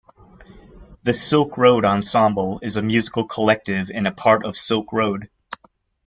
[1.03, 5.29] The Silk Road Ensemble is a musical collective and a part of Silkroad.